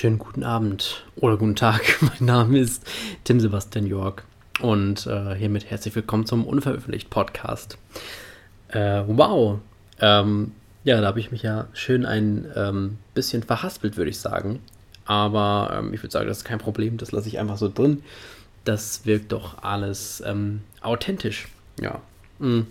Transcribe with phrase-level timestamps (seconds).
[0.00, 1.82] Schönen guten Abend oder guten Tag.
[2.00, 2.86] Mein Name ist
[3.24, 4.22] Tim Sebastian York
[4.60, 7.78] und äh, hiermit herzlich willkommen zum Unveröffentlicht Podcast.
[8.68, 9.58] Äh, wow.
[9.98, 10.52] Ähm,
[10.84, 14.60] ja, da habe ich mich ja schön ein ähm, bisschen verhaspelt, würde ich sagen.
[15.04, 16.96] Aber ähm, ich würde sagen, das ist kein Problem.
[16.96, 18.04] Das lasse ich einfach so drin.
[18.62, 21.48] Das wirkt doch alles ähm, authentisch.
[21.80, 22.00] Ja.
[22.38, 22.68] Mhm.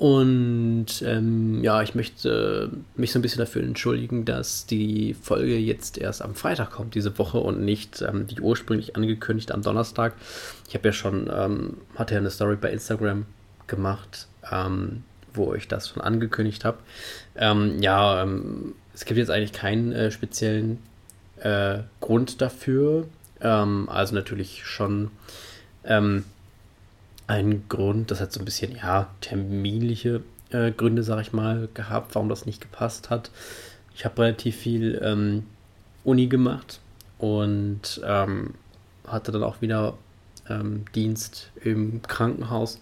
[0.00, 5.98] Und ähm, ja, ich möchte mich so ein bisschen dafür entschuldigen, dass die Folge jetzt
[5.98, 10.14] erst am Freitag kommt, diese Woche, und nicht ähm, die ursprünglich angekündigt am Donnerstag.
[10.66, 13.26] Ich habe ja schon, ähm, hatte ja eine Story bei Instagram
[13.66, 16.78] gemacht, ähm, wo ich das schon angekündigt habe.
[17.36, 20.78] Ähm, ja, ähm, es gibt jetzt eigentlich keinen äh, speziellen
[21.40, 23.06] äh, Grund dafür.
[23.38, 25.10] also natürlich schon
[27.30, 32.16] ein Grund, das hat so ein bisschen, ja, terminliche äh, Gründe, sag ich mal, gehabt,
[32.16, 33.30] warum das nicht gepasst hat.
[33.94, 35.46] Ich habe relativ viel ähm,
[36.02, 36.80] Uni gemacht
[37.18, 38.54] und ähm,
[39.06, 39.96] hatte dann auch wieder
[40.48, 42.80] ähm, Dienst im Krankenhaus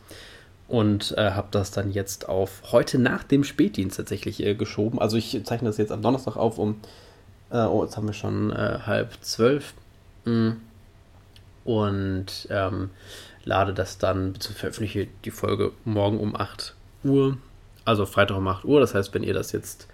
[0.66, 4.98] und äh, habe das dann jetzt auf heute nach dem Spätdienst tatsächlich äh, geschoben.
[4.98, 6.80] Also ich zeichne das jetzt am Donnerstag auf um,
[7.50, 9.74] äh, oh, jetzt haben wir schon äh, halb zwölf.
[10.24, 10.52] Mm.
[11.64, 12.88] Und ähm,
[13.44, 17.38] lade das dann, veröffentliche die Folge morgen um 8 Uhr,
[17.84, 18.80] also Freitag um 8 Uhr.
[18.80, 19.88] Das heißt, wenn ihr das jetzt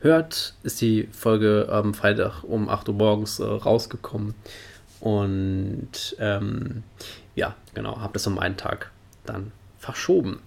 [0.00, 4.34] hört, ist die Folge am Freitag um 8 Uhr morgens äh, rausgekommen.
[5.00, 6.82] Und ähm,
[7.34, 8.90] ja, genau, habe das um einen Tag
[9.26, 10.40] dann verschoben.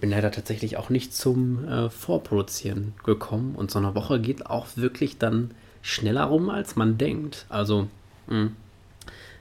[0.00, 4.68] Bin leider tatsächlich auch nicht zum äh, Vorproduzieren gekommen und so eine Woche geht auch
[4.76, 5.50] wirklich dann
[5.82, 7.46] schneller rum, als man denkt.
[7.48, 7.88] Also,
[8.28, 8.34] mh.
[8.34, 8.56] Hm.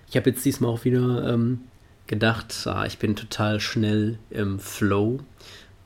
[0.09, 1.61] ich habe jetzt diesmal auch wieder ähm,
[2.07, 5.19] gedacht, ah, ich bin total schnell im Flow.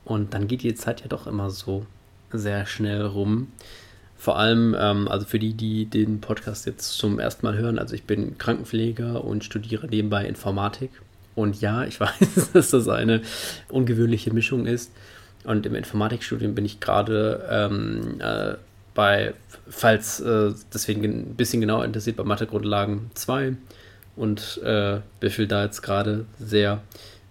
[0.04, 1.86] Und dann geht die Zeit ja doch immer so
[2.32, 3.48] sehr schnell rum.
[4.16, 7.94] Vor allem, ähm, also für die, die den Podcast jetzt zum ersten Mal hören, also
[7.94, 10.90] ich bin Krankenpfleger und studiere nebenbei Informatik.
[11.34, 13.22] Und ja, ich weiß, dass das eine
[13.68, 14.92] ungewöhnliche Mischung ist.
[15.44, 18.54] Und im Informatikstudium bin ich gerade ähm, äh,
[18.94, 19.34] bei,
[19.68, 23.56] falls äh, deswegen ein bisschen genauer interessiert, bei Mathegrundlagen 2
[24.16, 26.82] und äh, büffel da jetzt gerade sehr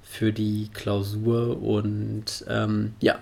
[0.04, 3.20] für die Klausur und ähm, ja,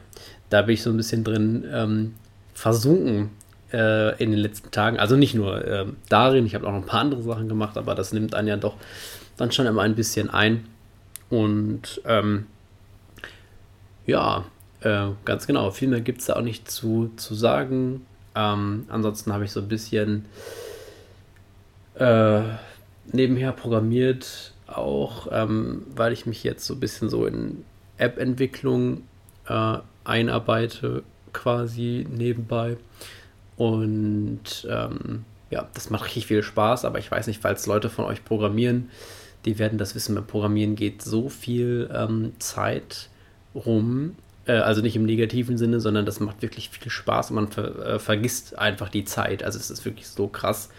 [0.50, 2.16] da bin ich so ein bisschen drin ähm,
[2.53, 3.30] versunken
[3.72, 4.97] äh, in den letzten Tagen.
[4.97, 7.96] Also nicht nur äh, darin, ich habe auch noch ein paar andere Sachen gemacht, aber
[7.96, 8.75] das nimmt einen ja doch
[9.38, 10.66] dann schon immer ein bisschen ein.
[11.30, 12.47] Und ähm,
[14.06, 14.46] ja,
[14.81, 18.06] äh, ganz genau, viel mehr gibt es da auch nicht zu, zu sagen.
[18.36, 20.26] Ähm, ansonsten habe ich so ein bisschen
[21.96, 22.41] äh,
[23.05, 27.63] nebenher programmiert, auch ähm, weil ich mich jetzt so ein bisschen so in
[27.97, 29.03] App-Entwicklung
[29.47, 32.77] äh, einarbeite, quasi nebenbei.
[33.57, 38.05] Und ähm, ja, das macht richtig viel Spaß, aber ich weiß nicht, falls Leute von
[38.05, 38.89] euch programmieren,
[39.45, 43.09] die werden das wissen, beim Programmieren geht so viel ähm, Zeit
[43.55, 47.47] rum, äh, also nicht im negativen Sinne, sondern das macht wirklich viel Spaß und man
[47.51, 49.43] ver äh, vergisst einfach die Zeit.
[49.43, 50.69] Also es ist wirklich so krass.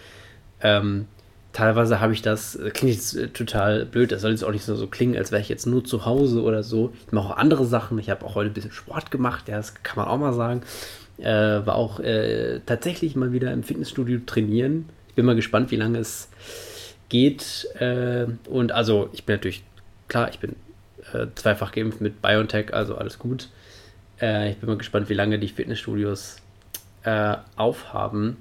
[0.61, 1.07] Ähm,
[1.53, 4.65] teilweise habe ich das, äh, klingt jetzt äh, total blöd, das soll jetzt auch nicht
[4.65, 6.93] so, so klingen, als wäre ich jetzt nur zu Hause oder so.
[7.07, 7.99] Ich mache auch andere Sachen.
[7.99, 10.63] Ich habe auch heute ein bisschen Sport gemacht, ja, das kann man auch mal sagen.
[11.19, 14.89] Äh, war auch äh, tatsächlich mal wieder im Fitnessstudio trainieren.
[15.09, 16.29] Ich bin mal gespannt, wie lange es
[17.09, 17.69] geht.
[17.79, 19.65] Äh, und also, ich bin natürlich,
[20.09, 20.57] klar, ich bin
[21.13, 23.49] äh, zweifach geimpft mit BioNTech, also alles gut.
[24.17, 26.37] ich bin mal gespannt, wie lange die Fitnessstudios
[27.57, 28.37] aufhaben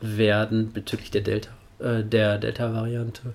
[0.00, 3.34] werden bezüglich der Delta, äh, der Delta-Variante.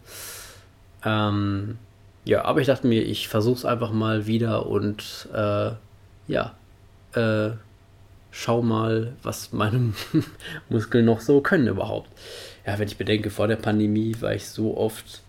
[1.05, 1.77] Ähm,
[2.25, 5.71] ja, aber ich dachte mir, ich versuche es einfach mal wieder und äh,
[6.27, 6.55] ja,
[7.13, 7.51] äh,
[8.31, 9.93] schau mal, was meine
[10.69, 12.09] Muskeln noch so können überhaupt.
[12.65, 15.21] Ja, wenn ich bedenke, vor der Pandemie war ich so oft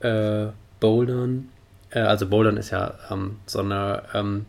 [0.00, 0.46] äh,
[0.78, 1.48] Bouldern.
[1.90, 4.46] Äh, also Bouldern ist ja ähm, so eine ähm,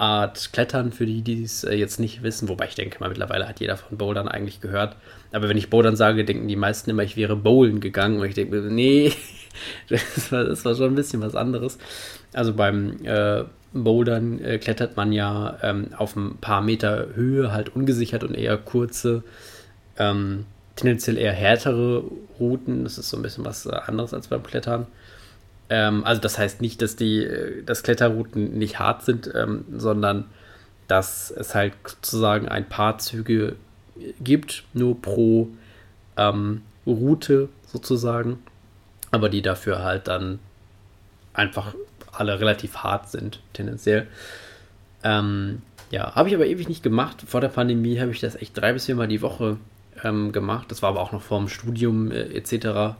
[0.00, 3.46] Art Klettern, für die, die es äh, jetzt nicht wissen, wobei ich denke mal, mittlerweile
[3.46, 4.96] hat jeder von Bouldern eigentlich gehört.
[5.30, 8.18] Aber wenn ich Bouldern sage, denken die meisten immer, ich wäre Bowlen gegangen.
[8.18, 9.12] Und ich denke mir, nee,
[9.90, 11.76] das war, das war schon ein bisschen was anderes.
[12.32, 13.44] Also beim äh,
[13.74, 18.56] Bouldern äh, klettert man ja ähm, auf ein paar Meter Höhe, halt ungesichert und eher
[18.56, 19.22] kurze,
[19.98, 20.46] ähm,
[20.76, 22.04] tendenziell eher härtere
[22.38, 22.84] Routen.
[22.84, 24.86] Das ist so ein bisschen was äh, anderes als beim Klettern.
[25.70, 30.26] Ähm, also das heißt nicht, dass die äh, dass Kletterrouten nicht hart sind, ähm, sondern
[30.88, 33.56] dass es halt sozusagen ein paar Züge
[34.20, 35.48] gibt, nur pro
[36.16, 38.40] ähm, Route sozusagen,
[39.12, 40.40] aber die dafür halt dann
[41.32, 41.74] einfach
[42.12, 44.08] alle relativ hart sind, tendenziell.
[45.04, 47.22] Ähm, ja, habe ich aber ewig nicht gemacht.
[47.26, 49.58] Vor der Pandemie habe ich das echt drei bis viermal die Woche
[50.02, 50.70] ähm, gemacht.
[50.70, 52.52] Das war aber auch noch vor dem Studium äh, etc.
[52.52, 52.94] Äh,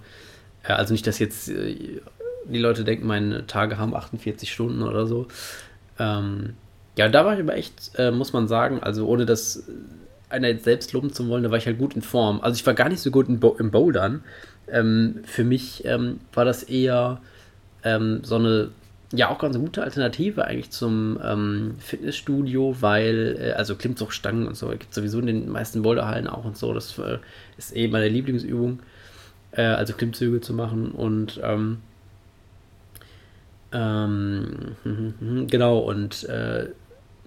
[0.65, 2.01] also nicht, dass jetzt äh,
[2.47, 5.29] die Leute denken, meine Tage haben 48 Stunden oder so.
[5.99, 6.55] Ähm,
[6.97, 9.65] ja, da war ich aber echt, äh, muss man sagen, also ohne das
[10.29, 12.41] einer jetzt selbst loben zu wollen, da war ich halt gut in Form.
[12.41, 14.23] Also ich war gar nicht so gut im, Bo im Bouldern.
[14.69, 17.21] Ähm, für mich ähm, war das eher
[17.83, 18.71] ähm, so eine
[19.13, 24.69] ja auch ganz gute Alternative eigentlich zum ähm, Fitnessstudio, weil, äh, also Klimmzugstangen und so,
[24.69, 26.73] gibt es sowieso in den meisten Boulderhallen auch und so.
[26.73, 27.19] Das äh,
[27.59, 28.81] ist eben meine Lieblingsübung,
[29.53, 31.41] äh, also Klimmzüge zu machen und
[33.73, 34.77] ähm,
[35.49, 36.69] genau, und äh,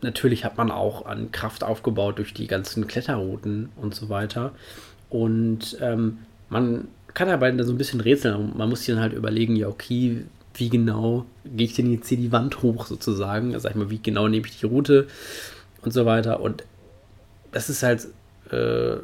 [0.01, 4.51] natürlich hat man auch an Kraft aufgebaut durch die ganzen Kletterrouten und so weiter.
[5.09, 6.19] Und ähm,
[6.49, 8.53] man kann dabei so ein bisschen rätseln.
[8.57, 10.25] Man muss sich dann halt überlegen, ja, okay,
[10.55, 13.57] wie genau gehe ich denn jetzt hier die Wand hoch sozusagen?
[13.59, 15.07] Sag ich mal, wie genau nehme ich die Route
[15.81, 16.39] und so weiter.
[16.39, 16.63] Und
[17.51, 18.07] das ist halt
[18.51, 18.95] äh,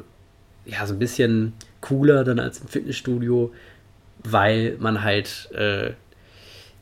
[0.66, 3.52] ja so ein bisschen cooler dann als im Fitnessstudio,
[4.22, 5.92] weil man halt äh,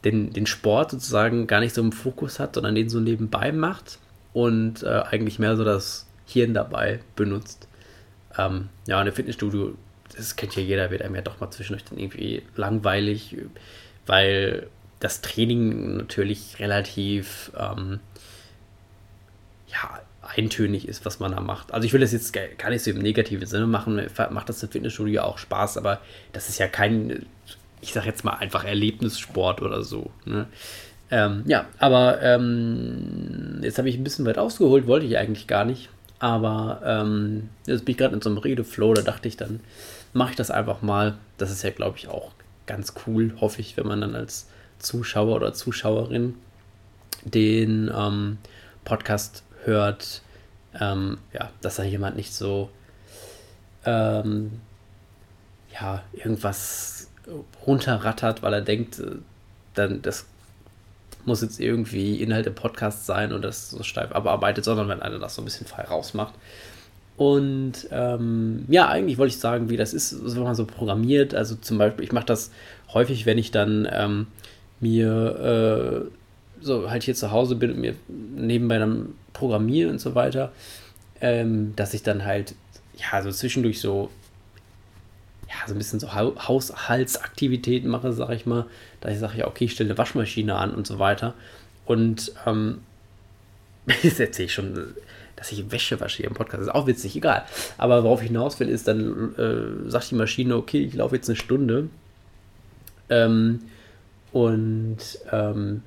[0.05, 3.99] den, den Sport sozusagen gar nicht so im Fokus hat, sondern den so nebenbei macht
[4.33, 7.69] und äh, eigentlich mehr so das Hirn dabei benutzt.
[8.37, 9.75] Ähm, ja, im Fitnessstudio,
[10.17, 13.37] das kennt ja jeder, wird einem ja doch mal zwischendurch dann irgendwie langweilig,
[14.07, 14.69] weil
[15.01, 18.01] das Training natürlich relativ ähm,
[19.69, 21.73] ja, eintönig ist, was man da macht.
[21.73, 24.69] Also ich will das jetzt gar nicht so im negativen Sinne machen, macht das im
[24.69, 26.01] Fitnessstudio auch Spaß, aber
[26.33, 27.27] das ist ja kein,
[27.81, 30.11] ich sag jetzt mal einfach Erlebnissport oder so.
[30.25, 30.47] Ne?
[31.11, 35.65] Ähm, ja, aber ähm, jetzt habe ich ein bisschen weit ausgeholt, wollte ich eigentlich gar
[35.65, 35.89] nicht.
[36.19, 39.61] Aber ähm, jetzt bin ich gerade in so einem Redeflow, da dachte ich, dann
[40.13, 41.17] mache ich das einfach mal.
[41.39, 42.33] Das ist ja, glaube ich, auch
[42.67, 44.49] ganz cool, hoffe ich, wenn man dann als
[44.79, 46.35] Zuschauer oder Zuschauerin
[47.25, 48.39] den ähm,
[48.85, 50.23] Podcast hört,
[50.79, 52.71] ähm, ja, dass da jemand nicht so
[53.85, 54.61] ähm,
[55.73, 56.98] ja, irgendwas
[57.67, 59.17] runterrattert, weil er denkt, äh,
[59.75, 60.27] dann das
[61.25, 65.19] muss jetzt irgendwie Inhalt im Podcast sein und das so steif abarbeitet, sondern wenn einer
[65.19, 66.35] das so ein bisschen frei rausmacht.
[67.17, 71.35] Und ähm, ja, eigentlich wollte ich sagen, wie das ist, wenn man so programmiert.
[71.35, 72.53] Also zum Beispiel, ich mache das
[72.95, 74.29] häufig, wenn ich dann ähm,
[74.81, 80.15] mir äh, so halt hier zu Hause bin und mir nebenbei dann programmiere und so
[80.15, 80.53] weiter,
[81.21, 82.55] ähm, dass ich dann halt
[82.97, 84.11] ja so zwischendurch so
[85.49, 88.67] ja, so ein bisschen so Haushaltsaktivitäten mache, sage ich mal,
[89.01, 91.35] da ich sage, ja, okay, ich stelle eine Waschmaschine an und so weiter.
[91.87, 92.81] Und ähm,
[94.03, 94.95] jetzt erzähle ich schon,
[95.37, 96.63] dass ich Wäsche wasche hier im Podcast.
[96.63, 97.45] Ist auch witzig, egal.
[97.79, 101.29] Aber worauf ich hinaus will, ist, dann äh, sagt die Maschine, okay, ich laufe jetzt
[101.29, 101.89] eine Stunde.
[103.09, 103.61] Ähm,
[104.33, 104.99] und
[105.33, 105.83] ähm,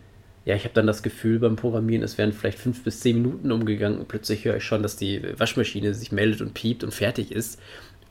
[0.45, 3.51] ja, ich habe dann das Gefühl beim Programmieren, es wären vielleicht fünf bis zehn Minuten
[3.51, 7.31] umgegangen und plötzlich höre ich schon, dass die Waschmaschine sich meldet und piept und fertig
[7.31, 7.59] ist.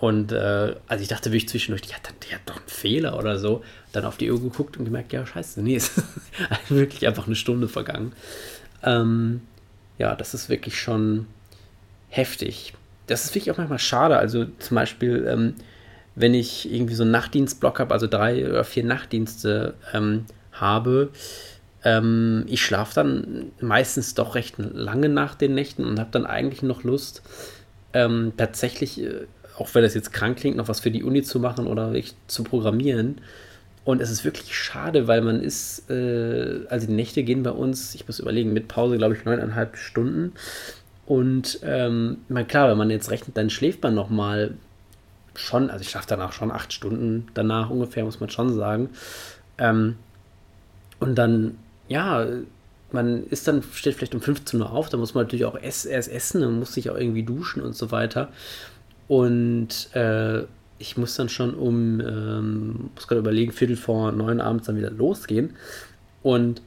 [0.00, 3.38] Und äh, also ich dachte wirklich zwischendurch, die hat, die hat doch einen Fehler oder
[3.38, 3.62] so.
[3.92, 6.04] Dann auf die Uhr geguckt und gemerkt, ja, scheiße, nee, es ist
[6.70, 8.12] wirklich einfach eine Stunde vergangen.
[8.82, 9.42] Ähm,
[9.98, 11.26] ja, das ist wirklich schon
[12.08, 12.72] heftig.
[13.08, 14.16] Das ist wirklich auch manchmal schade.
[14.16, 15.54] Also zum Beispiel, ähm,
[16.14, 21.10] wenn ich irgendwie so einen Nachtdienstblock habe, also drei oder vier Nachtdienste ähm, habe,
[21.84, 26.62] ähm, ich schlafe dann meistens doch recht lange nach den Nächten und habe dann eigentlich
[26.62, 27.22] noch Lust,
[27.92, 29.26] ähm, tatsächlich äh,
[29.60, 32.14] auch wenn das jetzt krank klingt, noch was für die Uni zu machen oder wirklich
[32.26, 33.20] zu programmieren.
[33.84, 37.94] Und es ist wirklich schade, weil man ist, äh, also die Nächte gehen bei uns,
[37.94, 40.32] ich muss überlegen, mit Pause, glaube ich, neuneinhalb Stunden.
[41.06, 44.54] Und ähm, man, klar, wenn man jetzt rechnet, dann schläft man nochmal
[45.34, 48.90] schon, also ich schlafe danach schon acht Stunden danach ungefähr, muss man schon sagen.
[49.58, 49.96] Ähm,
[51.00, 51.56] und dann,
[51.88, 52.26] ja,
[52.92, 55.86] man ist dann, steht vielleicht um 15 Uhr auf, da muss man natürlich auch erst
[55.86, 58.28] essen, dann muss sich auch irgendwie duschen und so weiter.
[59.10, 60.44] Und äh,
[60.78, 64.92] ich muss dann schon um, ähm, muss gerade überlegen, Viertel vor neun abends dann wieder
[64.92, 65.56] losgehen.
[66.22, 66.62] Und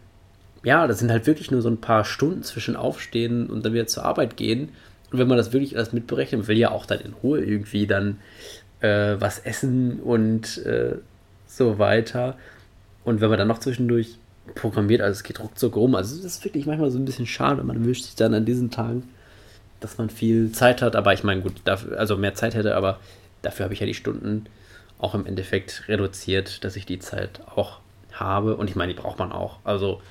[0.61, 3.87] ja, das sind halt wirklich nur so ein paar Stunden zwischen Aufstehen und dann wieder
[3.87, 4.71] zur Arbeit gehen.
[5.09, 7.87] Und wenn man das wirklich alles mitberechnet, man will ja auch dann in Ruhe irgendwie
[7.87, 8.17] dann
[8.81, 10.97] äh, was essen und äh,
[11.47, 12.35] so weiter.
[13.05, 14.17] Und wenn man dann noch zwischendurch
[14.53, 15.95] programmiert, also es geht ruckzuck rum.
[15.95, 17.63] Also das ist wirklich manchmal so ein bisschen schade.
[17.63, 19.07] Man wünscht sich dann an diesen Tagen
[19.83, 20.95] dass man viel Zeit hat.
[20.95, 22.99] Aber ich meine, gut, dafür, also mehr Zeit hätte, aber
[23.41, 24.45] dafür habe ich ja die Stunden
[24.99, 27.79] auch im Endeffekt reduziert, dass ich die Zeit auch
[28.13, 28.55] habe.
[28.55, 29.59] Und ich meine, die braucht man auch.
[29.63, 30.01] Also,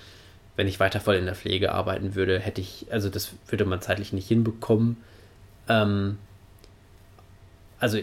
[0.57, 3.81] wenn ich weiter voll in der Pflege arbeiten würde, hätte ich, also das würde man
[3.81, 4.99] zeitlich nicht hinbekommen.
[5.69, 6.19] Ähm,
[7.79, 7.99] also,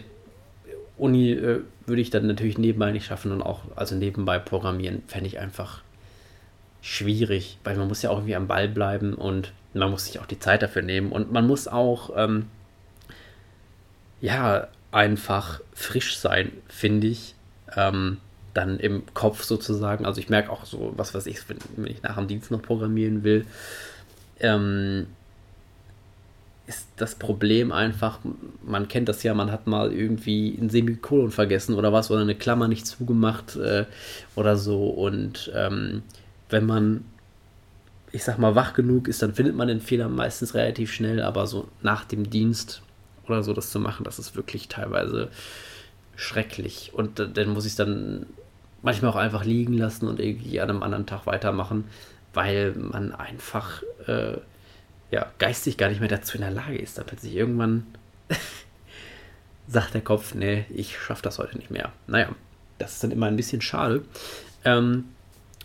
[0.98, 5.28] Uni äh, würde ich dann natürlich nebenbei nicht schaffen und auch, also nebenbei programmieren, fände
[5.28, 5.82] ich einfach
[6.82, 10.26] schwierig, weil man muss ja auch irgendwie am Ball bleiben und man muss sich auch
[10.26, 12.48] die Zeit dafür nehmen und man muss auch, ähm,
[14.22, 17.36] ja, einfach frisch sein, finde ich.
[17.76, 18.18] Ähm,
[18.54, 20.06] dann im Kopf sozusagen.
[20.06, 22.62] Also ich merke auch so, was weiß ich, wenn, wenn ich nach dem Dienst noch
[22.62, 23.46] programmieren will,
[24.40, 25.08] ähm,
[26.68, 28.20] ist das Problem einfach,
[28.64, 32.36] man kennt das ja, man hat mal irgendwie ein Semikolon vergessen oder was oder eine
[32.36, 33.86] Klammer nicht zugemacht äh,
[34.36, 34.88] oder so.
[34.90, 36.04] Und ähm,
[36.50, 37.06] wenn man,
[38.12, 41.48] ich sag mal, wach genug ist, dann findet man den Fehler meistens relativ schnell, aber
[41.48, 42.82] so nach dem Dienst
[43.28, 45.30] oder so das zu machen, das ist wirklich teilweise
[46.16, 46.92] schrecklich.
[46.94, 48.26] Und dann muss ich es dann
[48.82, 51.86] manchmal auch einfach liegen lassen und irgendwie an einem anderen Tag weitermachen,
[52.34, 54.38] weil man einfach äh,
[55.12, 56.98] ja, geistig gar nicht mehr dazu in der Lage ist.
[56.98, 57.86] Da plötzlich irgendwann
[59.68, 61.92] sagt der Kopf, nee, ich schaffe das heute nicht mehr.
[62.08, 62.30] Naja,
[62.78, 64.04] das ist dann immer ein bisschen schade.
[64.66, 65.06] Ähm,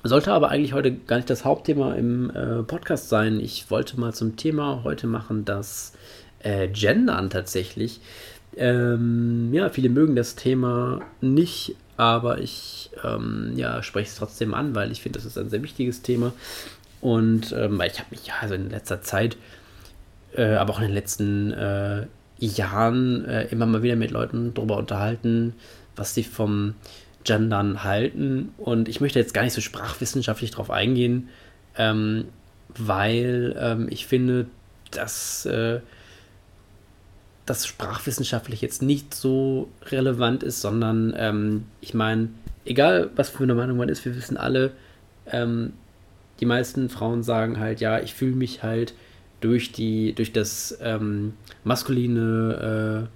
[0.09, 3.41] sollte aber eigentlich heute gar nicht das Hauptthema im äh, Podcast sein.
[3.41, 5.95] Ich wollte mal zum Thema heute machen, dass
[6.41, 8.01] äh, Gendern tatsächlich.
[8.57, 14.75] Ähm, ja, viele mögen das Thema nicht, aber ich ähm, ja, spreche es trotzdem an,
[14.75, 16.33] weil ich finde, das ist ein sehr wichtiges Thema.
[17.01, 19.37] Und ähm, ich habe mich ja also in letzter Zeit,
[20.35, 22.07] äh, aber auch in den letzten äh,
[22.39, 25.55] Jahren äh, immer mal wieder mit Leuten darüber unterhalten,
[25.97, 26.75] was sie vom
[27.25, 28.55] Gendern halten.
[28.59, 31.29] Und ich möchte jetzt gar nicht so sprachwissenschaftlich drauf eingehen,
[31.77, 32.27] ähm,
[32.69, 34.47] weil ähm, ich finde,
[34.91, 35.81] dass äh,
[37.47, 42.29] das sprachwissenschaftlich jetzt nicht so relevant ist, sondern ähm, ich meine,
[42.65, 44.73] egal was für eine Meinung man ist, wir wissen alle,
[45.27, 45.73] ähm,
[46.41, 48.95] die meisten Frauen sagen halt, ja, ich fühle mich halt
[49.41, 53.09] durch die, durch das ähm, maskuline,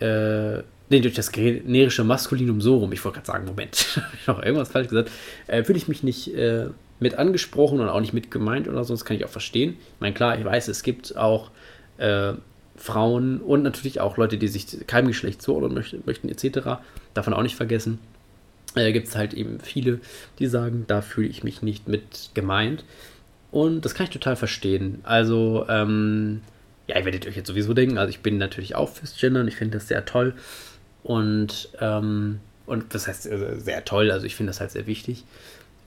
[0.00, 4.16] äh, äh, nee, durch das generische Maskulinum so rum, ich wollte gerade sagen, Moment, habe
[4.20, 5.10] ich noch irgendwas falsch gesagt,
[5.46, 6.66] äh, fühle ich mich nicht äh,
[7.00, 9.76] mit angesprochen und auch nicht mit gemeint oder so, das kann ich auch verstehen.
[9.78, 11.50] Ich meine, klar, ich weiß, es gibt auch
[11.98, 12.34] äh,
[12.76, 16.80] Frauen und natürlich auch Leute, die sich keinem Geschlecht zuordnen möchten, möchten etc.
[17.14, 17.98] Davon auch nicht vergessen.
[18.74, 20.00] Äh, Gibt es halt eben viele,
[20.38, 22.84] die sagen, da fühle ich mich nicht mit gemeint.
[23.52, 24.98] Und das kann ich total verstehen.
[25.04, 26.40] Also, ähm,
[26.88, 29.56] ja, ihr werdet euch jetzt sowieso denken, also ich bin natürlich auch fürs Gendern, ich
[29.56, 30.34] finde das sehr toll.
[31.04, 35.24] Und, ähm, und das heißt äh, sehr toll, also ich finde das halt sehr wichtig.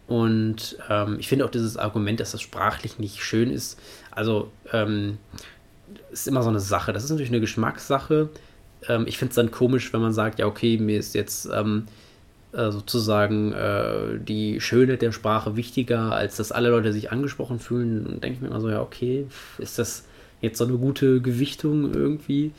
[0.08, 3.78] Und ähm, ich finde auch dieses Argument, dass das sprachlich nicht schön ist,
[4.12, 5.18] also ähm,
[6.12, 6.94] ist immer so eine Sache.
[6.94, 8.30] Das ist natürlich eine Geschmackssache.
[8.88, 11.88] Ähm, ich finde es dann komisch, wenn man sagt, ja, okay, mir ist jetzt ähm,
[12.54, 18.06] äh, sozusagen äh, die Schönheit der Sprache wichtiger, als dass alle Leute sich angesprochen fühlen.
[18.06, 20.06] Und denke ich mir immer so, ja, okay, ist das
[20.42, 22.52] jetzt so eine gute Gewichtung irgendwie?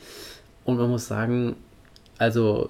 [0.65, 1.55] Und man muss sagen,
[2.19, 2.69] also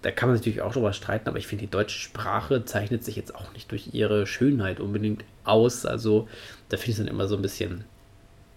[0.00, 3.16] da kann man natürlich auch drüber streiten, aber ich finde, die deutsche Sprache zeichnet sich
[3.16, 5.86] jetzt auch nicht durch ihre Schönheit unbedingt aus.
[5.86, 6.28] Also
[6.68, 7.84] da finde ich es dann immer so ein bisschen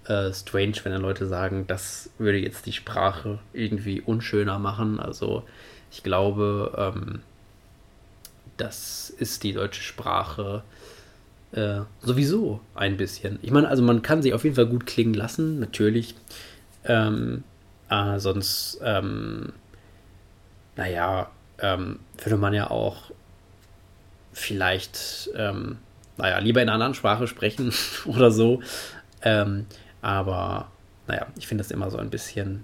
[0.06, 5.00] äh, strange, wenn dann Leute sagen, das würde jetzt die Sprache irgendwie unschöner machen.
[5.00, 5.44] Also
[5.90, 7.22] ich glaube, ähm,
[8.58, 10.64] das ist die deutsche Sprache
[11.54, 13.40] äh, sowieso ein bisschen.
[13.42, 16.16] Ich meine, also man kann sie auf jeden Fall gut klingen lassen, natürlich.
[16.84, 17.44] Ähm,
[17.90, 19.54] äh, sonst, ähm,
[20.76, 21.30] naja,
[21.60, 23.12] ähm, würde man ja auch
[24.34, 25.78] vielleicht, ähm,
[26.18, 27.74] naja, lieber in einer anderen Sprache sprechen
[28.06, 28.62] oder so.
[29.22, 29.66] Ähm,
[30.02, 30.72] aber
[31.08, 32.64] naja, ich finde das immer so ein bisschen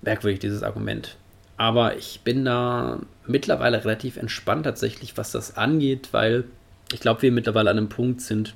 [0.00, 1.16] merkwürdig, dieses Argument.
[1.56, 6.44] Aber ich bin da mittlerweile relativ entspannt tatsächlich, was das angeht, weil
[6.92, 8.54] ich glaube, wir mittlerweile an einem Punkt sind,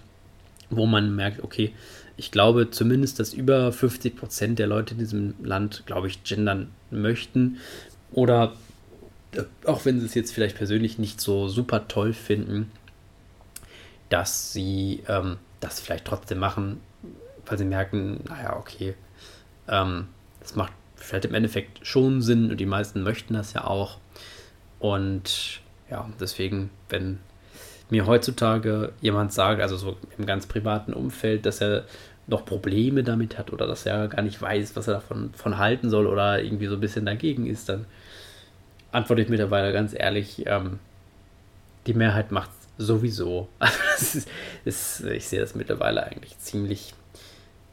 [0.71, 1.73] wo man merkt, okay,
[2.17, 6.73] ich glaube zumindest, dass über 50 Prozent der Leute in diesem Land, glaube ich, gendern
[6.91, 7.59] möchten.
[8.13, 8.55] Oder
[9.33, 12.71] äh, auch wenn sie es jetzt vielleicht persönlich nicht so super toll finden,
[14.09, 16.81] dass sie ähm, das vielleicht trotzdem machen,
[17.45, 18.95] weil sie merken, naja, okay,
[19.69, 20.09] ähm,
[20.41, 23.99] das macht vielleicht im Endeffekt schon Sinn und die meisten möchten das ja auch.
[24.79, 27.19] Und ja, deswegen, wenn
[27.91, 31.85] mir heutzutage jemand sagt, also so im ganz privaten Umfeld, dass er
[32.27, 35.91] noch Probleme damit hat oder dass er gar nicht weiß, was er davon von halten
[35.91, 37.87] soll oder irgendwie so ein bisschen dagegen ist, dann
[38.91, 40.81] antworte ich mittlerweile ganz ehrlich, ähm,
[41.87, 43.49] die Mehrheit macht sowieso.
[43.97, 44.29] Also ist,
[44.67, 46.93] ist, ich sehe das mittlerweile eigentlich ziemlich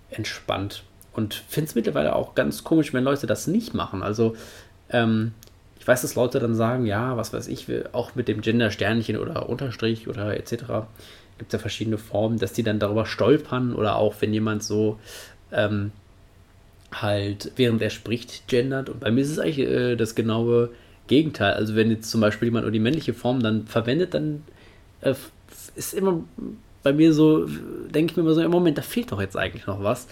[0.10, 0.84] entspannt.
[1.12, 4.02] Und finde es mittlerweile auch ganz komisch, wenn Leute das nicht machen.
[4.02, 4.38] Also,
[4.90, 5.34] ähm,
[5.84, 9.50] ich weiß, dass Leute dann sagen, ja, was weiß ich, auch mit dem Gender-Sternchen oder
[9.50, 10.52] Unterstrich oder etc.
[11.38, 14.98] gibt es ja verschiedene Formen, dass die dann darüber stolpern oder auch wenn jemand so
[15.52, 15.92] ähm,
[16.94, 18.88] halt, während er spricht, gendert.
[18.88, 20.70] Und bei mir ist es eigentlich äh, das genaue
[21.08, 21.52] Gegenteil.
[21.52, 24.46] Also wenn jetzt zum Beispiel jemand nur die männliche Form dann verwendet, dann
[25.02, 25.16] äh,
[25.76, 26.24] ist immer
[26.82, 27.46] bei mir so,
[27.94, 30.08] denke ich mir immer so, im Moment, da fehlt doch jetzt eigentlich noch was.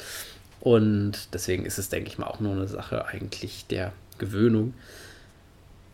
[0.59, 4.73] Und deswegen ist es, denke ich mal, auch nur eine Sache eigentlich der Gewöhnung.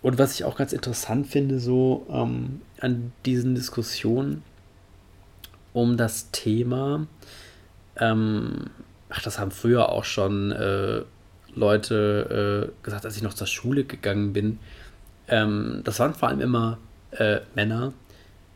[0.08, 4.42] Und was ich auch ganz interessant finde, so ähm, an diesen Diskussionen
[5.74, 7.08] um das Thema,
[7.98, 8.68] ähm,
[9.10, 11.02] ach, das haben früher auch schon äh,
[11.54, 14.60] Leute äh, gesagt, als ich noch zur Schule gegangen bin.
[15.28, 16.78] Ähm, das waren vor allem immer
[17.12, 17.92] äh, Männer,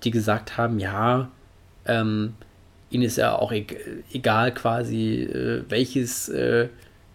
[0.05, 1.29] die gesagt haben, ja,
[1.86, 2.34] ähm,
[2.91, 6.70] ihnen ist ja auch egal quasi, äh, welches äh,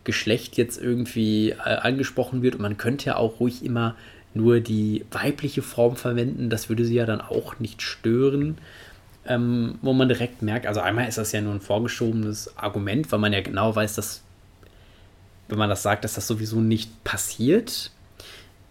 [0.04, 3.96] Geschlecht jetzt irgendwie äh, angesprochen wird und man könnte ja auch ruhig immer
[4.36, 8.58] nur die weibliche Form verwenden, das würde sie ja dann auch nicht stören.
[9.28, 13.18] Ähm, wo man direkt merkt, also einmal ist das ja nur ein vorgeschobenes Argument, weil
[13.18, 14.22] man ja genau weiß, dass,
[15.48, 17.90] wenn man das sagt, dass das sowieso nicht passiert,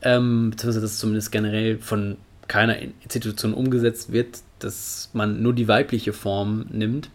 [0.01, 2.15] ähm, beziehungsweise dass zumindest generell von
[2.47, 7.09] keiner Institution umgesetzt wird, dass man nur die weibliche Form nimmt.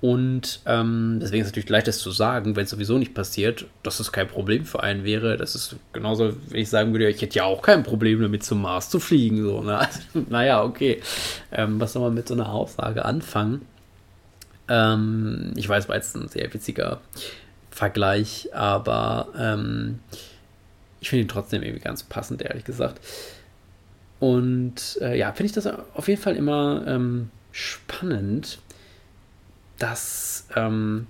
[0.00, 3.66] Und ähm, deswegen ist es natürlich leicht, das zu sagen, wenn es sowieso nicht passiert,
[3.82, 5.36] dass es kein Problem für einen wäre.
[5.36, 8.62] Das ist genauso, wenn ich sagen würde, ich hätte ja auch kein Problem damit, zum
[8.62, 9.42] Mars zu fliegen.
[9.42, 9.78] So, ne?
[9.80, 11.02] also, naja, okay.
[11.52, 13.66] Ähm, was soll man mit so einer Aussage anfangen?
[14.68, 17.02] Ähm, ich weiß, war jetzt ein sehr witziger
[17.70, 19.98] Vergleich, aber ähm,
[21.00, 23.00] ich finde ihn trotzdem irgendwie ganz passend, ehrlich gesagt.
[24.18, 28.58] Und äh, ja, finde ich das auf jeden Fall immer ähm, spannend
[29.80, 31.08] dass, ähm,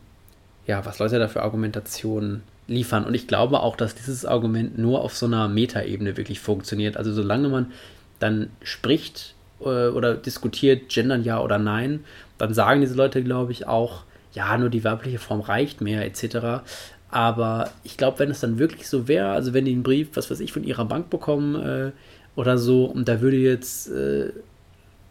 [0.67, 3.05] ja, was Leute da für Argumentationen liefern.
[3.05, 6.97] Und ich glaube auch, dass dieses Argument nur auf so einer Metaebene wirklich funktioniert.
[6.97, 7.73] Also solange man
[8.21, 12.05] dann spricht äh, oder diskutiert, gendern ja oder nein,
[12.39, 16.63] dann sagen diese Leute, glaube ich, auch, ja, nur die weibliche Form reicht mehr, etc.
[17.11, 20.31] Aber ich glaube, wenn es dann wirklich so wäre, also wenn die einen Brief, was
[20.31, 21.91] weiß ich, von ihrer Bank bekommen äh,
[22.37, 24.31] oder so, und da würde jetzt äh,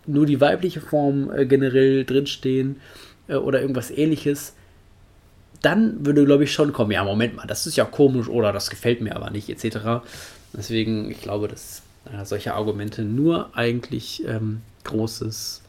[0.07, 2.77] nur die weibliche Form äh, generell drinstehen,
[3.29, 4.53] äh, oder irgendwas ähnliches,
[5.61, 8.69] dann würde, glaube ich, schon kommen, ja, Moment mal, das ist ja komisch oder das
[8.69, 10.03] gefällt mir aber nicht, etc.
[10.53, 15.61] Deswegen, ich glaube, dass äh, solche Argumente nur eigentlich ähm, großes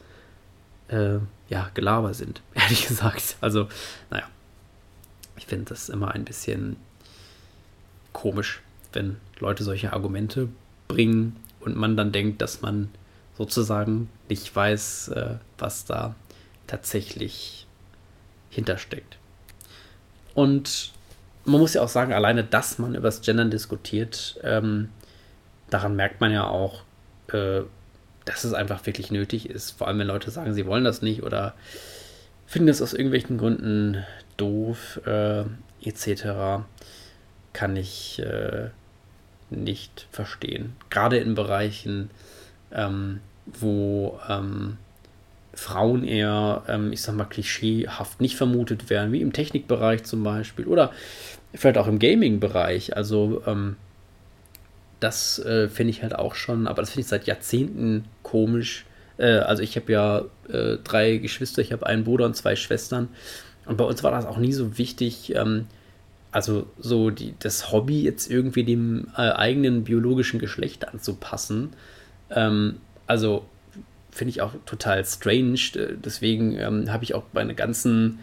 [0.89, 1.17] äh,
[1.49, 3.37] ja, Gelaber sind, ehrlich gesagt.
[3.41, 3.67] Also,
[4.09, 4.25] naja,
[5.37, 6.77] ich finde das immer ein bisschen
[8.13, 8.61] komisch,
[8.93, 10.49] wenn Leute solche Argumente
[10.87, 12.89] bringen und man dann denkt, dass man
[13.37, 16.15] sozusagen nicht weiß, äh, was da
[16.71, 17.67] tatsächlich
[18.49, 19.17] hintersteckt.
[20.33, 20.93] Und
[21.43, 24.89] man muss ja auch sagen, alleine, dass man über das Gendern diskutiert, ähm,
[25.69, 26.83] daran merkt man ja auch,
[27.33, 27.61] äh,
[28.23, 29.71] dass es einfach wirklich nötig ist.
[29.71, 31.55] Vor allem, wenn Leute sagen, sie wollen das nicht oder
[32.45, 34.05] finden es aus irgendwelchen Gründen
[34.37, 35.43] doof, äh,
[35.83, 36.63] etc.,
[37.53, 38.69] kann ich äh,
[39.49, 40.77] nicht verstehen.
[40.89, 42.11] Gerade in Bereichen,
[42.71, 44.77] ähm, wo ähm,
[45.53, 50.65] Frauen eher, ähm, ich sag mal, klischeehaft nicht vermutet werden, wie im Technikbereich zum Beispiel
[50.65, 50.91] oder
[51.53, 52.95] vielleicht auch im Gaming-Bereich.
[52.95, 53.75] Also, ähm,
[54.99, 58.85] das äh, finde ich halt auch schon, aber das finde ich seit Jahrzehnten komisch.
[59.17, 63.09] Äh, also, ich habe ja äh, drei Geschwister, ich habe einen Bruder und zwei Schwestern.
[63.65, 65.67] Und bei uns war das auch nie so wichtig, ähm,
[66.31, 71.71] also so die, das Hobby jetzt irgendwie dem äh, eigenen biologischen Geschlecht anzupassen.
[72.29, 73.45] Ähm, also
[74.11, 75.59] finde ich auch total strange.
[75.75, 78.19] Äh, deswegen ähm, habe ich auch meine ganzen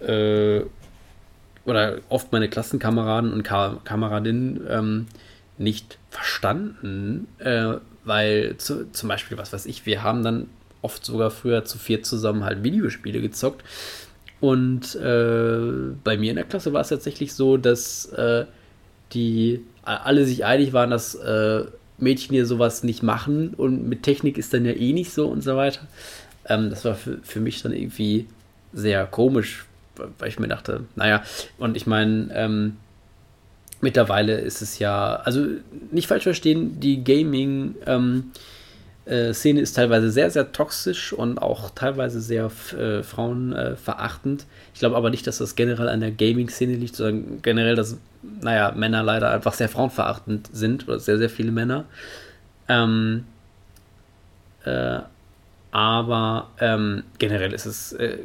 [0.00, 0.60] äh,
[1.64, 5.06] oder oft meine Klassenkameraden und Ka Kameradinnen ähm,
[5.58, 10.48] nicht verstanden, äh, weil zu, zum Beispiel, was weiß ich, wir haben dann
[10.82, 13.62] oft sogar früher zu viert zusammen halt Videospiele gezockt.
[14.40, 18.44] Und äh, bei mir in der Klasse war es tatsächlich so, dass äh,
[19.12, 21.64] die alle sich einig waren, dass äh,
[21.98, 25.42] Mädchen hier sowas nicht machen und mit Technik ist dann ja eh nicht so und
[25.42, 25.80] so weiter.
[26.46, 28.26] Ähm, das war für, für mich dann irgendwie
[28.72, 29.66] sehr komisch,
[30.18, 31.22] weil ich mir dachte, naja,
[31.58, 32.76] und ich meine, ähm,
[33.80, 35.46] mittlerweile ist es ja, also
[35.90, 38.32] nicht falsch verstehen, die Gaming- ähm,
[39.04, 44.46] äh, Szene ist teilweise sehr, sehr toxisch und auch teilweise sehr äh, frauenverachtend.
[44.72, 48.72] ich glaube aber nicht, dass das generell an der Gaming-Szene liegt, sondern generell, dass, naja,
[48.76, 51.84] Männer leider einfach sehr frauenverachtend sind oder sehr, sehr viele Männer.
[52.68, 53.24] Ähm,
[54.64, 55.00] äh,
[55.72, 58.18] aber ähm, generell ist es, äh,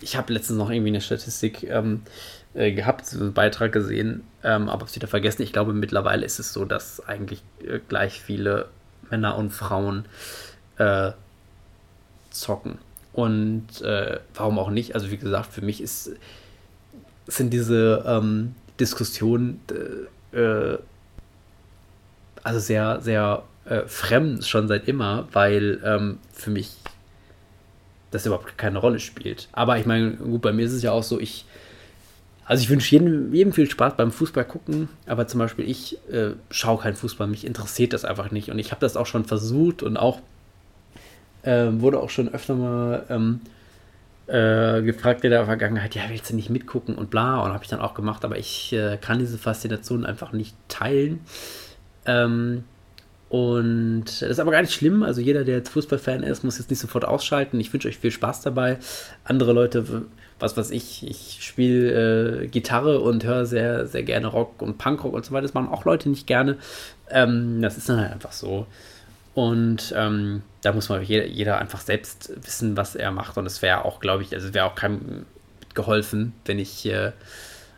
[0.00, 2.02] ich habe letztens noch irgendwie eine Statistik ähm,
[2.52, 5.42] äh, gehabt, so einen Beitrag gesehen, ähm, aber es wieder vergessen.
[5.42, 7.42] Ich glaube, mittlerweile ist es so, dass eigentlich
[7.88, 8.68] gleich viele
[9.12, 10.06] Männer und Frauen
[10.78, 11.12] äh,
[12.30, 12.78] zocken.
[13.12, 14.96] Und äh, warum auch nicht?
[14.96, 16.10] Also wie gesagt, für mich ist,
[17.28, 19.60] sind diese ähm, Diskussionen
[20.32, 20.78] äh,
[22.42, 26.76] also sehr, sehr äh, fremd schon seit immer, weil ähm, für mich
[28.10, 29.48] das überhaupt keine Rolle spielt.
[29.52, 31.44] Aber ich meine, gut, bei mir ist es ja auch so, ich
[32.44, 36.30] also ich wünsche jedem, jedem viel Spaß beim Fußball gucken, aber zum Beispiel ich äh,
[36.50, 38.50] schaue keinen Fußball, mich interessiert das einfach nicht.
[38.50, 40.20] Und ich habe das auch schon versucht und auch
[41.42, 43.40] äh, wurde auch schon öfter mal ähm,
[44.26, 47.70] äh, gefragt in der Vergangenheit, ja, willst du nicht mitgucken und bla, und habe ich
[47.70, 51.20] dann auch gemacht, aber ich äh, kann diese Faszination einfach nicht teilen.
[52.06, 52.64] Ähm,
[53.32, 55.02] und das ist aber gar nicht schlimm.
[55.02, 57.58] Also jeder, der jetzt Fußballfan ist, muss jetzt nicht sofort ausschalten.
[57.60, 58.76] Ich wünsche euch viel Spaß dabei.
[59.24, 60.04] Andere Leute,
[60.38, 65.14] was weiß ich, ich spiele äh, Gitarre und höre sehr, sehr gerne Rock und Punkrock
[65.14, 65.44] und so weiter.
[65.44, 66.58] Das machen auch Leute nicht gerne.
[67.08, 68.66] Ähm, das ist dann halt einfach so.
[69.32, 73.38] Und ähm, da muss man jeder, jeder, einfach selbst wissen, was er macht.
[73.38, 75.24] Und es wäre auch, glaube ich, also wäre auch keinem
[75.72, 77.12] geholfen, wenn ich äh,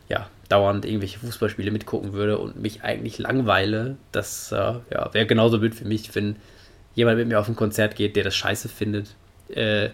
[0.09, 3.97] ja, dauernd irgendwelche Fußballspiele mitgucken würde und mich eigentlich langweile.
[4.11, 6.35] Das äh, ja, wäre genauso blöd für mich, wenn
[6.93, 9.15] jemand mit mir auf ein Konzert geht, der das scheiße findet.
[9.49, 9.89] Äh,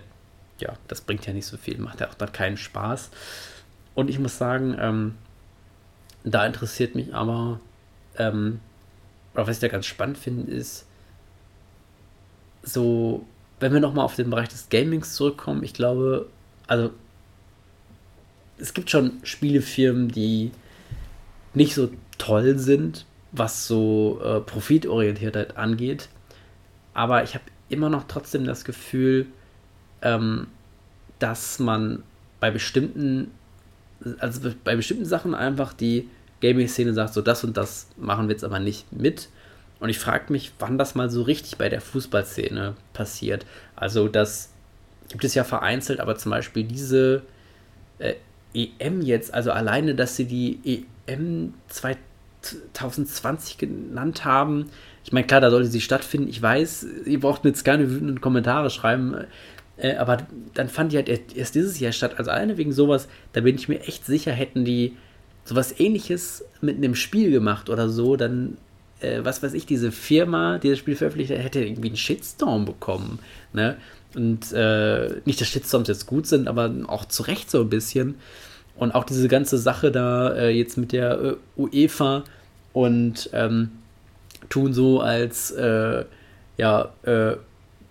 [0.60, 3.10] ja, das bringt ja nicht so viel, macht ja auch dann keinen Spaß.
[3.96, 5.16] Und ich muss sagen, ähm,
[6.24, 7.60] da interessiert mich aber,
[8.18, 8.60] ähm,
[9.34, 10.86] was ich da ganz spannend finde, ist,
[12.64, 13.26] so,
[13.60, 16.28] wenn wir nochmal auf den Bereich des Gamings zurückkommen, ich glaube,
[16.68, 16.92] also
[18.62, 20.52] es gibt schon Spielefirmen, die
[21.54, 26.10] nicht so toll sind, was so äh, Profitorientiertheit angeht.
[26.94, 29.26] Aber ich habe immer noch trotzdem das Gefühl,
[30.02, 30.48] ähm,
[31.20, 32.04] dass man
[32.40, 33.32] bei bestimmten,
[34.20, 36.08] also bei bestimmten Sachen einfach die
[36.42, 39.30] Gaming-Szene sagt, so das und das machen wir jetzt aber nicht mit.
[39.80, 43.46] Und ich frage mich, wann das mal so richtig bei der Fußballszene passiert.
[43.76, 44.52] Also das
[45.10, 47.24] gibt es ja vereinzelt, aber zum Beispiel diese
[48.00, 48.16] äh,
[48.54, 54.70] EM jetzt, also alleine, dass sie die EM 2020 genannt haben.
[55.04, 56.30] Ich meine, klar, da sollte sie stattfinden.
[56.30, 59.26] Ich weiß, ihr braucht jetzt keine wütenden Kommentare schreiben.
[59.78, 60.18] Äh, aber
[60.54, 62.16] dann fand die halt erst dieses Jahr statt.
[62.18, 64.96] Also alleine wegen sowas, da bin ich mir echt sicher, hätten die
[65.44, 68.58] sowas ähnliches mit einem Spiel gemacht oder so, dann,
[69.02, 72.66] äh, was weiß ich, diese Firma, die das Spiel veröffentlicht hat, hätte irgendwie einen Shitstorm
[72.66, 73.20] bekommen.
[73.54, 73.78] Ne?
[74.16, 78.16] Und äh, nicht, dass Shitstorms jetzt gut sind, aber auch zu Recht so ein bisschen.
[78.76, 82.24] Und auch diese ganze Sache da äh, jetzt mit der äh, UEFA
[82.74, 83.72] und ähm,
[84.50, 86.06] tun so, als äh,
[86.58, 87.36] ja, äh,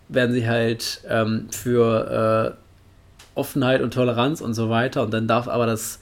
[0.08, 2.56] werden sie halt ähm, für
[3.34, 5.02] Offenheit und Toleranz und so weiter.
[5.02, 6.00] Und dann darf aber das,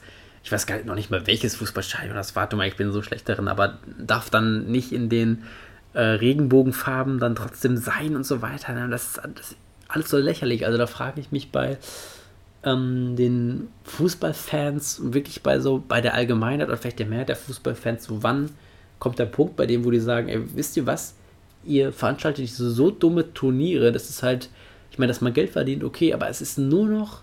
[0.49, 3.29] ich weiß gar nicht, noch nicht mal welches Fußballstadion das war, ich bin so schlecht
[3.29, 5.43] darin, aber darf dann nicht in den
[5.93, 8.87] äh, Regenbogenfarben dann trotzdem sein und so weiter.
[8.87, 9.57] Das ist, das ist
[9.87, 10.65] alles so lächerlich.
[10.65, 11.77] Also da frage ich mich bei
[12.63, 18.05] ähm, den Fußballfans wirklich bei so, bei der Allgemeinheit oder vielleicht der Mehrheit der Fußballfans,
[18.05, 18.49] so wann
[18.97, 21.13] kommt der Punkt bei dem, wo die sagen, ey, wisst ihr was,
[21.63, 24.49] ihr veranstaltet diese so dumme Turniere, das ist halt,
[24.89, 27.21] ich meine, dass man Geld verdient, okay, aber es ist nur noch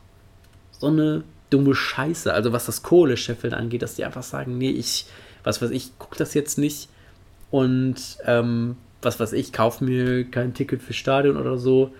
[0.78, 5.06] so eine dumme Scheiße, also was das Kohlescheffeln angeht, dass die einfach sagen, nee, ich,
[5.44, 6.88] was weiß ich, guck das jetzt nicht
[7.50, 11.92] und ähm, was weiß ich, kauf mir kein Ticket für Stadion oder so,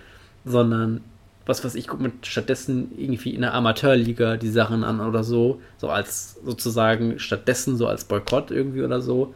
[0.45, 1.03] sondern
[1.47, 5.61] was weiß ich, guck mir stattdessen irgendwie in der Amateurliga die Sachen an oder so,
[5.79, 9.35] so als sozusagen stattdessen so als Boykott irgendwie oder so.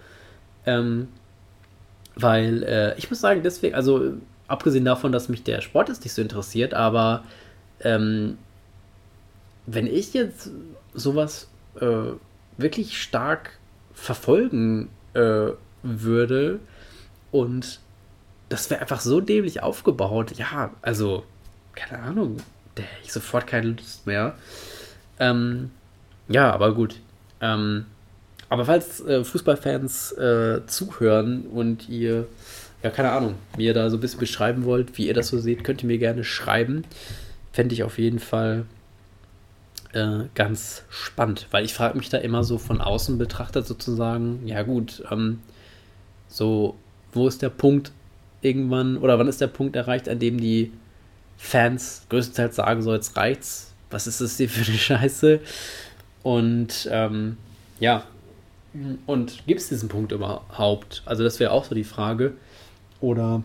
[0.67, 1.09] Ähm,
[2.17, 4.15] weil äh, ich muss sagen, deswegen, also
[4.49, 7.23] abgesehen davon, dass mich der Sport jetzt nicht so interessiert, aber
[7.83, 8.39] ähm,
[9.67, 10.51] wenn ich jetzt
[10.95, 11.49] sowas
[11.81, 12.13] äh,
[12.57, 13.59] wirklich stark
[13.95, 15.49] verfolgen äh,
[15.83, 16.61] würde
[17.31, 17.81] und
[18.49, 21.25] das wäre einfach so dämlich aufgebaut, ja, also
[21.75, 22.39] keine Ahnung,
[22.75, 24.35] da hätte ich sofort keine Lust mehr.
[25.19, 25.71] Ähm,
[26.29, 27.01] ja, aber gut.
[27.41, 27.87] Ähm,
[28.49, 32.27] aber falls äh, Fußballfans äh, zuhören und ihr,
[32.83, 35.63] ja, keine Ahnung, mir da so ein bisschen beschreiben wollt, wie ihr das so seht,
[35.63, 36.85] könnt ihr mir gerne schreiben.
[37.53, 38.65] Fände ich auf jeden Fall
[39.93, 44.63] äh, ganz spannend, weil ich frage mich da immer so von außen betrachtet sozusagen, ja
[44.63, 45.41] gut, ähm,
[46.29, 46.77] so,
[47.13, 47.93] wo ist der Punkt
[48.41, 50.73] irgendwann, oder wann ist der Punkt erreicht, an dem die
[51.37, 55.41] Fans größtenteils sagen, so jetzt reicht's, was ist das hier für eine Scheiße?
[56.23, 57.37] Und ähm,
[57.81, 58.05] ja,
[59.07, 61.03] und gibt es diesen Punkt überhaupt?
[61.05, 62.35] Also das wäre auch so die Frage.
[63.01, 63.43] Oder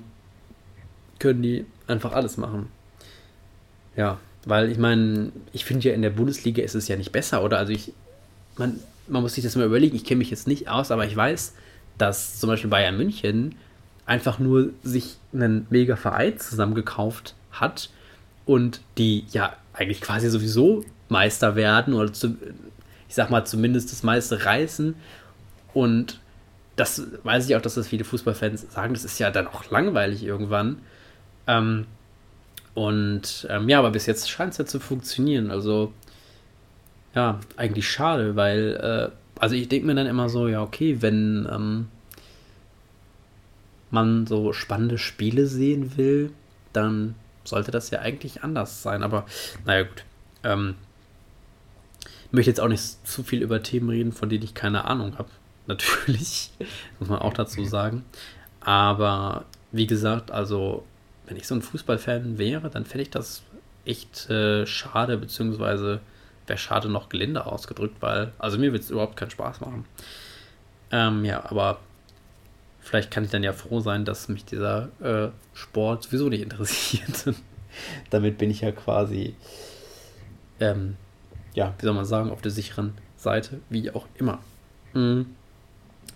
[1.20, 2.70] können die einfach alles machen?
[3.96, 7.44] Ja, weil ich meine, ich finde ja in der Bundesliga ist es ja nicht besser,
[7.44, 7.58] oder?
[7.58, 7.94] Also ich,
[8.58, 11.16] man, man muss sich das mal überlegen, ich kenne mich jetzt nicht aus, aber ich
[11.16, 11.54] weiß,
[11.98, 13.56] dass zum Beispiel Bayern München
[14.06, 17.90] einfach nur sich einen mega Verein zusammengekauft hat
[18.46, 22.36] und die ja eigentlich quasi sowieso Meister werden oder zu,
[23.08, 24.96] ich sag mal zumindest das meiste reißen
[25.74, 26.20] und
[26.76, 30.24] das weiß ich auch, dass das viele Fußballfans sagen, das ist ja dann auch langweilig
[30.24, 30.80] irgendwann.
[31.48, 31.86] Ähm,
[32.76, 35.50] und ähm, ja, aber bis jetzt scheint es ja zu funktionieren.
[35.50, 35.94] Also
[37.16, 41.48] ja, eigentlich schade, weil, äh, also ich denke mir dann immer so, ja, okay, wenn
[41.50, 41.88] ähm,
[43.90, 46.32] man so spannende Spiele sehen will,
[46.74, 49.04] dann sollte das ja eigentlich anders sein.
[49.04, 49.26] Aber
[49.66, 50.04] naja, gut.
[50.44, 50.76] Ähm,
[52.26, 55.18] ich möchte jetzt auch nicht zu viel über Themen reden, von denen ich keine Ahnung
[55.18, 55.30] habe.
[55.68, 56.52] Natürlich,
[57.00, 58.04] muss man auch dazu sagen.
[58.60, 60.84] Aber wie gesagt, also
[61.28, 63.44] wenn ich so ein Fußballfan wäre, dann fände ich das
[63.86, 66.02] echt äh, schade, beziehungsweise
[66.48, 69.86] wäre schade noch gelinde ausgedrückt, weil, also mir wird es überhaupt keinen Spaß machen.
[70.92, 71.80] Ähm, ja, aber
[72.80, 77.34] vielleicht kann ich dann ja froh sein, dass mich dieser äh, Sport sowieso nicht interessiert.
[78.10, 79.36] Damit bin ich ja quasi,
[80.60, 80.96] ähm,
[81.54, 84.40] ja, wie soll man sagen, auf der sicheren Seite, wie auch immer.
[84.94, 85.36] Mhm.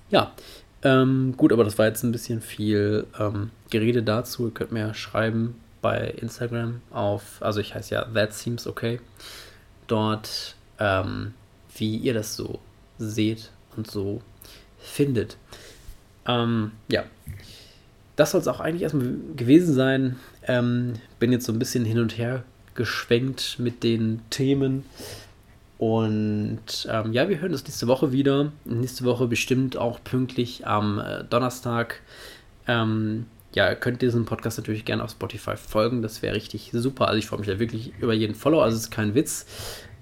[0.10, 0.32] Ja,
[0.84, 4.46] ähm, gut, aber das war jetzt ein bisschen viel ähm, Gerede dazu.
[4.48, 9.00] Ihr könnt mir schreiben bei Instagram auf, also ich heiße ja That Seems Okay,
[9.88, 11.34] dort, ähm,
[11.76, 12.60] wie ihr das so
[12.98, 14.22] seht und so
[14.80, 15.38] findet.
[16.26, 17.04] Ähm, ja,
[18.16, 20.18] das soll es auch eigentlich erstmal gewesen sein.
[20.44, 22.44] Ähm, bin jetzt so ein bisschen hin und her
[22.76, 24.86] geschwenkt mit den Themen.
[25.80, 28.52] Und ähm, ja, wir hören uns nächste Woche wieder.
[28.66, 32.02] Nächste Woche bestimmt auch pünktlich am äh, Donnerstag.
[32.68, 36.02] Ähm, ja, ihr könnt diesem Podcast natürlich gerne auf Spotify folgen.
[36.02, 37.08] Das wäre richtig super.
[37.08, 38.62] Also ich freue mich da wirklich über jeden Follow.
[38.62, 39.46] Also es ist kein Witz.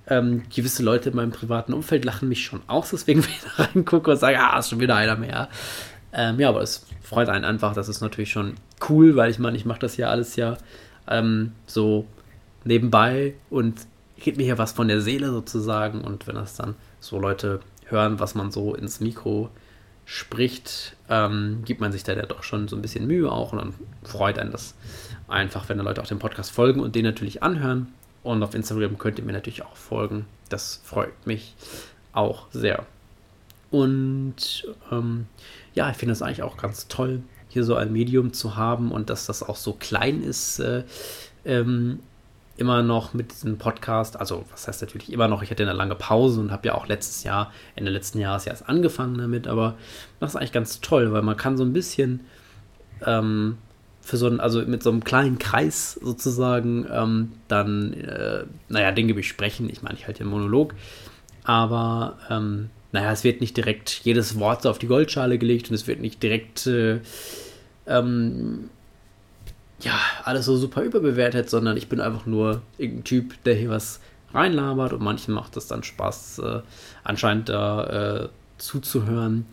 [0.08, 3.64] Ähm, gewisse Leute in meinem privaten Umfeld lachen mich schon aus, deswegen wenn ich da
[3.66, 5.48] reingucke und sage, ah, ist schon wieder einer mehr.
[6.12, 7.76] Ähm, ja, aber es freut einen einfach.
[7.76, 8.56] Das ist natürlich schon
[8.90, 10.58] cool, weil ich meine, ich mache das ja alles ja
[11.08, 12.08] ähm, so
[12.64, 13.76] nebenbei und
[14.20, 16.02] geht mir hier was von der Seele sozusagen.
[16.02, 19.50] Und wenn das dann so Leute hören, was man so ins Mikro
[20.06, 23.60] spricht, ähm, gibt man sich da ja doch schon so ein bisschen Mühe auch und
[23.60, 24.74] dann freut einen das
[25.28, 27.88] einfach, wenn da Leute auch dem Podcast folgen und den natürlich anhören.
[28.24, 30.26] Und auf Instagram könnt ihr mir natürlich auch folgen.
[30.50, 31.56] Das freut mich
[32.14, 32.86] auch sehr.
[33.70, 35.28] Und ähm,
[35.74, 39.10] ja, ich finde es eigentlich auch ganz toll, hier so ein Medium zu haben und
[39.10, 40.60] dass das auch so klein ist.
[40.60, 40.84] Äh,
[41.46, 42.00] ähm,
[42.58, 45.96] immer noch mit diesem Podcast, also was heißt natürlich immer noch, ich hatte eine lange
[45.96, 49.76] Pause und habe ja auch letztes Jahr, Ende letzten Jahres erst angefangen damit, aber
[50.20, 52.22] das ist eigentlich ganz toll, weil man kann so ein bisschen
[53.06, 53.58] ähm,
[54.02, 59.14] für so ein, also mit so einem kleinen Kreis sozusagen ähm, dann, äh, naja, Dinge
[59.14, 59.70] besprechen.
[59.70, 60.74] Ich meine, ich halte den Monolog,
[61.44, 65.76] aber ähm, naja, es wird nicht direkt jedes Wort so auf die Goldschale gelegt und
[65.76, 67.02] es wird nicht direkt äh,
[67.86, 68.70] ähm,
[69.82, 74.00] ja, alles so super überbewertet, sondern ich bin einfach nur irgendein Typ, der hier was
[74.34, 76.62] reinlabert und manchen macht es dann Spaß, äh,
[77.04, 79.46] anscheinend da äh, zuzuhören.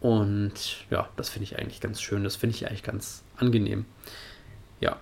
[0.00, 3.84] Und ja, das finde ich eigentlich ganz schön, das finde ich eigentlich ganz angenehm.
[4.80, 4.96] Ja.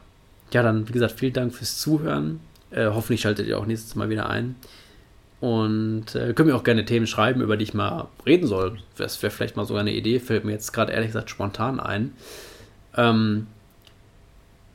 [0.52, 2.40] Ja, dann, wie gesagt, vielen Dank fürs Zuhören.
[2.70, 4.56] Äh, hoffentlich schaltet ihr auch nächstes Mal wieder ein.
[5.40, 8.78] Und äh, könnt mir auch gerne Themen schreiben, über die ich mal reden soll.
[8.98, 12.12] Das wäre vielleicht mal sogar eine Idee, fällt mir jetzt gerade ehrlich gesagt spontan ein.
[12.94, 13.46] Ähm,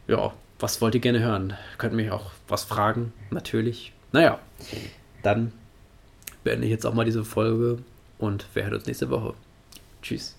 [0.08, 1.54] ja, was wollt ihr gerne hören?
[1.78, 3.94] Könnt mich auch was fragen, natürlich.
[4.12, 4.39] Naja,
[5.24, 5.52] dann
[6.44, 7.80] beende ich jetzt auch mal diese Folge
[8.18, 9.34] und wir hören uns nächste Woche.
[10.02, 10.38] Tschüss.